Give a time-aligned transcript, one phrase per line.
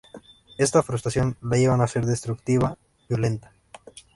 [0.57, 2.75] Esta frustración la llevan a ser destructiva,
[3.07, 3.53] violenta.